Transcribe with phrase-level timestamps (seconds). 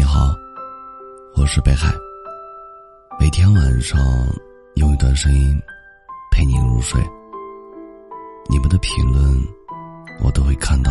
[0.00, 0.34] 你好，
[1.36, 1.92] 我是北海。
[3.18, 4.00] 每天晚上
[4.76, 5.60] 用一段声音
[6.32, 6.98] 陪你入睡。
[8.48, 9.22] 你们的评论
[10.24, 10.90] 我都会看到。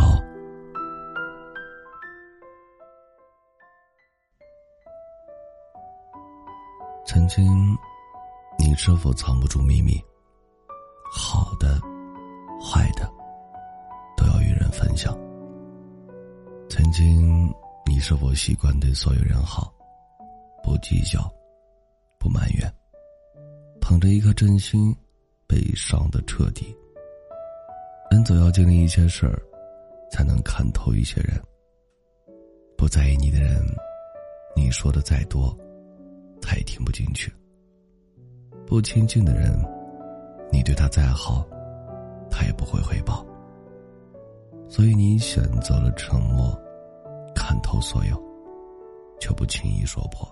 [7.04, 7.76] 曾经，
[8.56, 10.00] 你是否藏不住秘密？
[11.10, 11.80] 好的，
[12.62, 13.10] 坏的，
[14.16, 15.12] 都要与人分享。
[16.68, 17.52] 曾经。
[17.90, 19.74] 你是否习惯对所有人好，
[20.62, 21.28] 不计较，
[22.20, 22.72] 不埋怨，
[23.80, 24.96] 捧着一颗真心，
[25.48, 26.72] 被伤的彻底。
[28.08, 29.42] 人总要经历一些事儿，
[30.08, 31.34] 才能看透一些人。
[32.78, 33.60] 不在意你的人，
[34.54, 35.52] 你说的再多，
[36.40, 37.34] 他也听不进去。
[38.68, 39.52] 不亲近的人，
[40.52, 41.44] 你对他再好，
[42.30, 43.26] 他也不会回报。
[44.68, 46.56] 所以你选择了沉默。
[47.50, 48.16] 看透所有，
[49.18, 50.24] 却不轻易说破。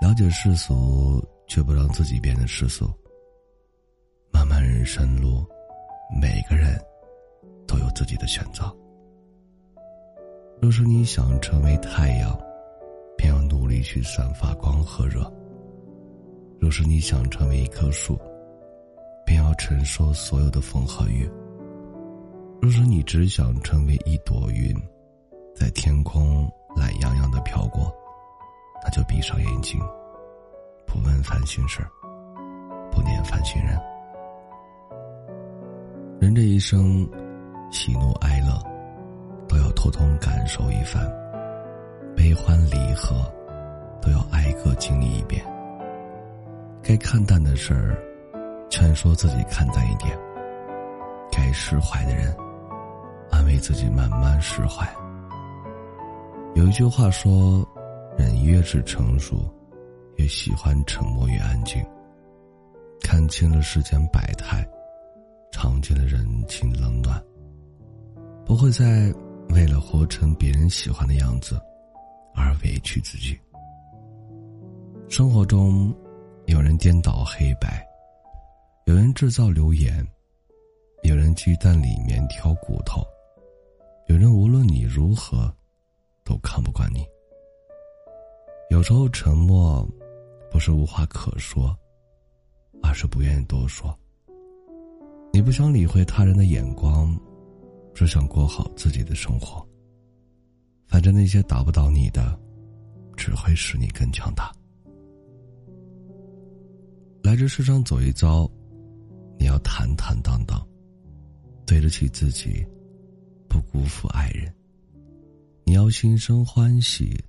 [0.00, 2.88] 了解世俗，却不让自己变得世俗。
[4.30, 5.44] 漫漫人生路，
[6.22, 6.80] 每个人
[7.66, 8.72] 都有自己的选择。
[10.62, 12.38] 若是你想成为太阳，
[13.16, 15.24] 便要努力去散发光和热；
[16.60, 18.16] 若是你想成为一棵树，
[19.26, 21.28] 便要承受所有的风和雨；
[22.62, 24.72] 若是你只想成为一朵云，
[25.58, 27.92] 在天空懒洋洋的飘过，
[28.80, 29.76] 那就闭上眼睛，
[30.86, 31.84] 不问烦心事
[32.92, 33.76] 不念烦心人。
[36.20, 37.04] 人这一生，
[37.72, 38.56] 喜怒哀乐，
[39.48, 41.02] 都要通通感受一番；
[42.14, 43.16] 悲欢离合，
[44.00, 45.44] 都要挨个经历一遍。
[46.84, 47.98] 该看淡的事儿，
[48.70, 50.16] 劝说自己看淡一点；
[51.32, 52.32] 该释怀的人，
[53.28, 54.88] 安慰自己慢慢释怀。
[56.58, 57.64] 有一句话说
[58.18, 59.48] ：“人越是成熟，
[60.16, 61.80] 越喜欢沉默与安静。
[63.00, 64.68] 看清了世间百态，
[65.52, 67.22] 尝尽了人情冷暖，
[68.44, 68.84] 不会再
[69.50, 71.60] 为了活成别人喜欢的样子
[72.34, 73.38] 而委屈自己。
[75.08, 75.94] 生活中，
[76.46, 77.86] 有人颠倒黑白，
[78.86, 80.04] 有人制造流言，
[81.04, 83.00] 有人鸡蛋里面挑骨头，
[84.08, 85.48] 有人无论你如何。”
[86.28, 87.06] 都看不惯你。
[88.68, 89.88] 有时候沉默，
[90.50, 91.74] 不是无话可说，
[92.82, 93.98] 而是不愿意多说。
[95.32, 97.18] 你不想理会他人的眼光，
[97.94, 99.66] 只想过好自己的生活。
[100.86, 102.38] 反正那些打不倒你的，
[103.16, 104.52] 只会使你更强大。
[107.22, 108.50] 来这世上走一遭，
[109.38, 110.62] 你要坦坦荡荡，
[111.66, 112.66] 对得起自己，
[113.48, 114.52] 不辜负爱人。
[115.68, 117.22] 你要心生欢喜，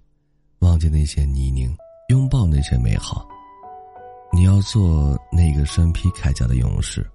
[0.59, 1.75] 忘记那些泥泞，
[2.07, 3.27] 拥抱那些美好。
[4.31, 7.05] 你要做那个身披铠甲的勇士，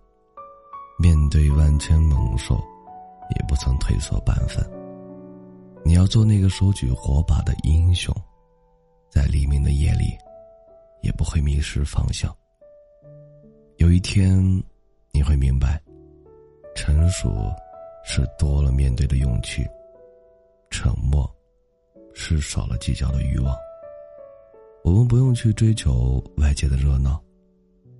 [0.98, 2.62] 面对万千猛兽，
[3.34, 4.62] 也不曾退缩半分。
[5.82, 8.14] 你要做那个手举火把的英雄，
[9.08, 10.14] 在黎明的夜里，
[11.00, 12.30] 也不会迷失方向。
[13.78, 14.62] 有一天，
[15.10, 15.80] 你会明白，
[16.76, 17.50] 成熟
[18.04, 19.66] 是多了面对的勇气。
[20.76, 21.24] 沉默，
[22.14, 23.56] 是少了计较的欲望。
[24.82, 27.22] 我们不用去追求外界的热闹，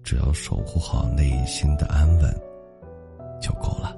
[0.03, 2.35] 只要守护好内心的安稳
[3.41, 3.97] 就够了。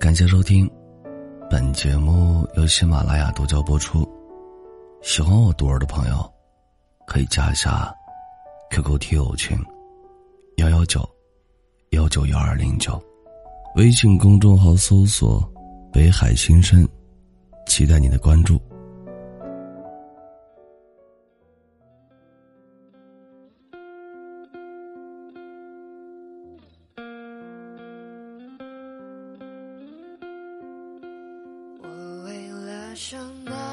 [0.00, 0.68] 感谢收听，
[1.48, 4.04] 本节目由喜马拉雅独家播出。
[5.00, 6.28] 喜欢我独儿的朋友，
[7.06, 7.94] 可以加一下
[8.72, 9.56] QQ 听友群
[10.56, 11.08] 幺幺九
[11.90, 13.00] 幺九幺二零九，
[13.76, 15.40] 微信公众号搜索。
[15.92, 16.88] 北海新生，
[17.66, 18.60] 期待你的关注。
[31.82, 33.69] 我为了什么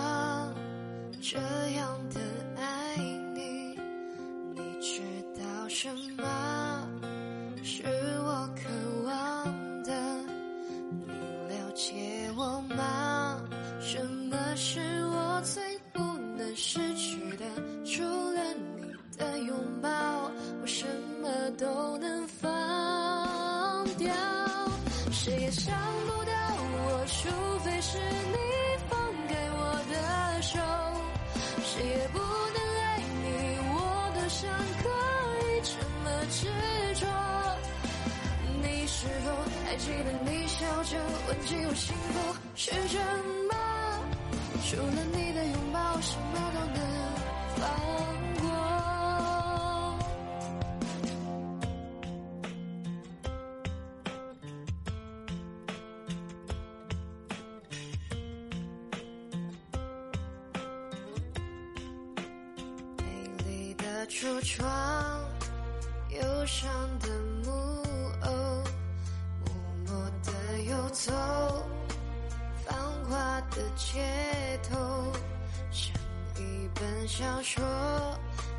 [25.27, 25.75] 谁也想
[26.05, 27.27] 不到我，除
[27.59, 27.97] 非是
[28.31, 28.37] 你
[28.87, 28.97] 放
[29.27, 29.59] 开我
[29.91, 30.57] 的手。
[31.65, 33.75] 谁也不能爱你，我
[34.13, 34.49] 多想
[34.81, 34.87] 可
[35.43, 36.47] 以这么执
[37.01, 37.05] 着。
[38.61, 39.27] 你是否
[39.65, 40.47] 还记得你？
[40.47, 40.97] 笑着
[41.27, 42.97] 问起我幸福是什
[43.49, 43.53] 么？
[44.63, 45.16] 除了你。
[64.09, 64.67] 橱窗，
[66.11, 66.69] 忧伤
[66.99, 67.09] 的
[67.43, 67.51] 木
[68.21, 68.31] 偶，
[69.43, 69.53] 默
[69.85, 71.11] 默的游走，
[72.65, 72.73] 繁
[73.03, 75.11] 华的街头，
[75.71, 75.93] 像
[76.37, 77.61] 一本小说，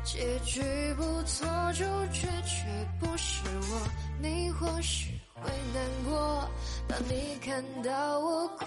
[0.03, 0.61] 结局
[0.93, 2.67] 不错，主角却
[2.99, 3.41] 不是
[3.71, 3.81] 我，
[4.21, 6.47] 你或许会难过，
[6.87, 8.65] 当你看到我哭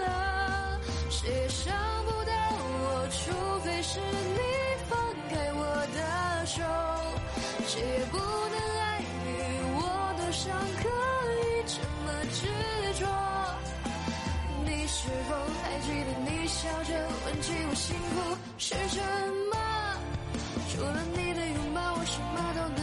[0.00, 1.72] 了，谁也伤
[2.06, 4.61] 不到我，除非是你。
[6.44, 6.60] 手
[7.66, 9.28] 谁也不能爱你，
[9.76, 9.80] 我
[10.18, 10.52] 多想
[10.82, 10.88] 可
[11.38, 11.74] 以这
[12.04, 12.40] 么执
[12.98, 13.06] 着。
[14.64, 15.30] 你是否
[15.62, 16.90] 还记得你笑着
[17.24, 19.00] 问起我幸福是什
[19.52, 19.56] 么？
[20.74, 22.81] 除了你的拥抱，我什么都能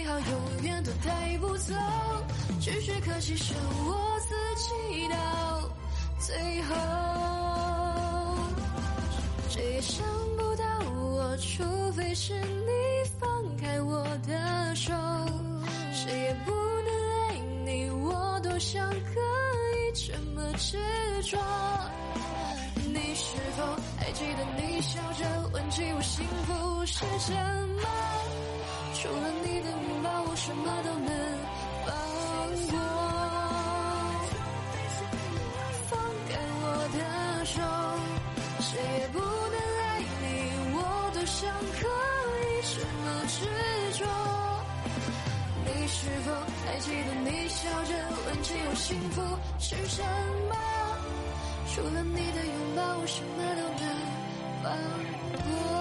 [0.00, 1.74] 美好永远都带不走，
[2.58, 3.52] 只是可惜是
[3.84, 5.14] 我自己到。
[6.18, 6.74] 最后，
[9.50, 10.02] 谁也伤
[10.38, 10.64] 不到
[10.94, 12.70] 我，除非是你
[13.18, 14.90] 放开我的手。
[15.92, 16.90] 谁也不能
[17.28, 20.78] 爱你，我多想可以这么执
[21.24, 21.38] 着。
[22.86, 27.34] 你是否还记得你笑着问起我幸福是什
[27.76, 27.82] 么？
[28.94, 29.70] 除了你的
[30.42, 31.08] 什么都能
[31.84, 31.88] 放
[32.70, 32.74] 过，
[35.86, 35.92] 放
[36.28, 36.32] 开
[36.62, 36.64] 我
[36.96, 36.98] 的
[37.44, 37.60] 手，
[38.62, 38.70] 谁
[39.00, 40.24] 也不能爱你，
[40.72, 40.76] 我
[41.12, 41.38] 多想
[41.76, 41.80] 可
[42.40, 43.36] 以什么执
[43.98, 44.02] 着，
[45.66, 46.32] 你是否
[46.64, 47.92] 还记得你笑着
[48.26, 49.20] 问起我幸福？
[49.58, 50.02] 是什
[50.48, 50.52] 么，
[51.74, 53.84] 除了你的拥抱，我什么都能
[54.62, 54.72] 放
[55.44, 55.79] 过。